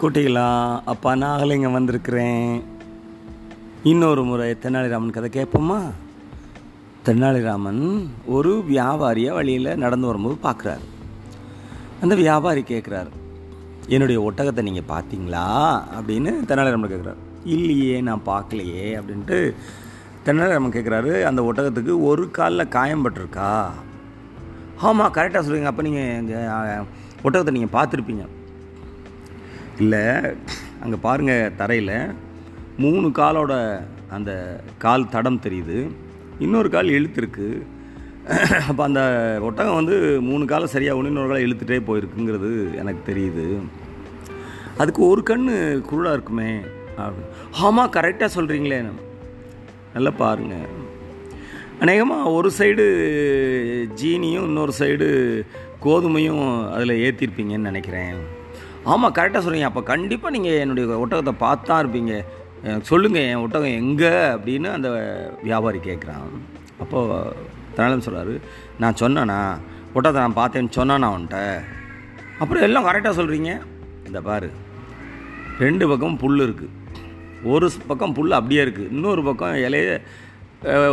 [0.00, 0.48] குட்டிகளா
[0.90, 2.50] அப்பா நாகலிங்கம் வந்திருக்கிறேன்.
[3.90, 5.78] இன்னொரு முறை தென்னாலிராமன் கதை கேட்போமா?
[7.06, 7.80] தென்னாலிராமன்
[8.36, 10.86] ஒரு வியாபாரியை வழியில் நடந்து வரும்போது பார்க்குறாரு.
[12.02, 13.12] அந்த வியாபாரி கேட்குறாரு
[13.94, 15.44] என்னுடைய ஒட்டகத்தை நீங்கள் பார்த்தீங்களா?
[15.96, 17.20] அப்படின்னு தென்னாலிராமன் கேட்குறாரு.
[17.56, 19.40] இல்லையே நான் பார்க்கலையே அப்படின்ட்டு
[20.28, 23.52] தென்னாலிராமன் கேட்குறாரு அந்த ஒட்டகத்துக்கு ஒரு காலில் காயம் பட்டிருக்கா?
[24.88, 26.84] ஆமாம் கரெக்டாக சொல்லுவீங்க அப்போ நீங்கள்
[27.26, 28.26] ஒட்டகத்தை நீங்கள் பார்த்துருப்பீங்க.
[29.82, 30.04] இல்லை
[30.82, 31.96] அங்கே பாருங்கள் தரையில்.
[32.84, 33.52] மூணு காலோட
[34.16, 34.30] அந்த
[34.84, 35.78] கால் தடம் தெரியுது.
[36.44, 37.48] இன்னொரு கால் இழுத்துருக்கு
[38.68, 39.02] அப்போ அந்த
[39.48, 39.96] ஒட்டகம் வந்து
[40.28, 42.50] மூணு காலம் சரியாக ஒன்று இன்னொரு காலம் இழுத்துட்டே போயிருக்குங்கிறது
[42.80, 43.46] எனக்கு தெரியுது.
[44.82, 45.46] அதுக்கு ஒரு கண்
[45.90, 46.50] குருடாக இருக்குமே.
[47.66, 48.80] ஆமாம் கரெக்டாக சொல்கிறீங்களே
[49.94, 50.66] நல்லா பாருங்கள்
[51.84, 52.84] அநேகமாக ஒரு சைடு
[54.00, 55.08] ஜீனியும் இன்னொரு சைடு
[55.84, 58.18] கோதுமையும் அதில் ஏற்றிருப்பீங்கன்னு நினைக்கிறேன்.
[58.92, 62.14] ஆமாம் கரெக்டாக சொல்கிறீங்க அப்போ கண்டிப்பாக நீங்கள் என்னுடைய ஒட்டகத்தை பார்த்து தான் இருப்பீங்க
[62.90, 64.88] சொல்லுங்கள் என் ஒட்டகம் எங்கே அப்படின்னு அந்த
[65.48, 66.28] வியாபாரி கேட்குறான்
[66.82, 67.34] அப்போது
[67.76, 68.34] தனாலம் சொல்கிறாரு
[68.82, 69.38] நான் சொன்னேனா?
[69.96, 71.38] ஒட்டகத்தை நான் பார்த்தேன்னு சொன்னானா அவன்கிட்ட?
[72.40, 73.50] அப்புறம் எல்லாம் கரெக்டாக சொல்கிறீங்க
[74.08, 74.48] இந்த பாரு
[75.64, 76.74] ரெண்டு பக்கம் புல் இருக்குது
[77.52, 79.90] ஒரு பக்கம் புல் அப்படியே இருக்குது இன்னொரு பக்கம் இலைய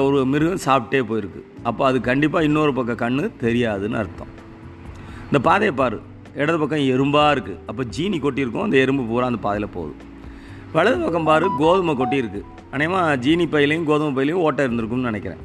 [0.05, 1.41] ஒரு மிருகம் சாப்பிட்டே போயிருக்கு.
[1.69, 4.33] அப்போ அது கண்டிப்பாக இன்னொரு பக்கம் கண்ணு தெரியாதுன்னு அர்த்தம்.
[5.27, 5.99] இந்த பாதையை பாரு.
[6.41, 9.95] இடது பக்கம் எறும்பாக இருக்குது அப்போ ஜீனி கொட்டியிருக்கும் அந்த எறும்பு பூரா அந்த பாதையில் போகுது
[10.75, 12.41] வலது பக்கம் பாரு கோதுமை கொட்டியிருக்கு
[12.75, 15.43] அநேகமாக ஜீனி பையிலையும் கோதுமை பையிலையும் ஓட்டை இருந்திருக்கும்னு நினைக்கிறேன்.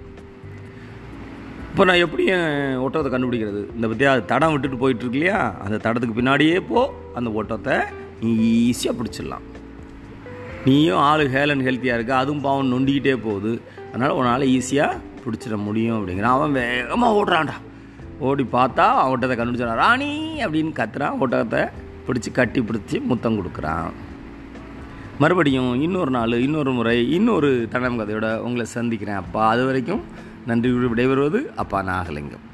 [1.71, 3.61] இப்போ நான் எப்படி என் கண்டுபிடிக்கிறது?
[3.77, 5.41] இந்த பற்றியா தடம் விட்டுட்டு போயிட்டுருக்கு இல்லையா?
[5.65, 6.81] அந்த தடத்துக்கு பின்னாடியே போ.
[7.19, 7.77] அந்த ஓட்டத்தை
[8.21, 8.31] நீ
[8.71, 9.45] ஈஸியாக பிடிச்சிடலாம்.
[10.65, 12.13] நீயும் ஆளு ஹேல் அண்ட் ஹெல்த்தியாக இருக்க.
[12.23, 13.53] அதுவும் பாவம் நொண்டிக்கிட்டே போகுது.
[13.91, 16.37] அதனால் உன்னால் ஈஸியாக பிடிச்சிட முடியும் அப்படிங்கிறான்.
[16.39, 17.57] அவன் வேகமாக ஓடுறான்டா.
[18.29, 20.11] ஓடி பார்த்தா அவன் கண்டுபிடிச்சா ராணி
[20.45, 21.63] அப்படின்னு கத்துறான் ஒட்டகத்தை
[22.07, 23.91] பிடிச்சி கட்டி பிடிச்சி முத்தம் கொடுக்குறான்.
[25.19, 29.21] மறுபடியும் இன்னொரு நாள் இன்னொரு முறை இன்னொரு தடம் கதையோட உங்களை சந்திக்கிறேன்.
[29.22, 30.03] அப்பா அது வரைக்கும்
[30.47, 32.44] நன்றி விடைபெறுவது அப்பா நாகலிங்கம்.